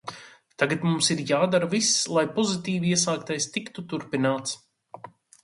Tagad 0.61 0.85
mums 0.85 1.09
ir 1.15 1.21
jādara 1.31 1.69
viss, 1.73 1.91
lai 2.15 2.23
pozitīvi 2.39 2.91
iesāktais 2.95 3.49
tiktu 3.59 3.87
turpināts. 3.95 4.59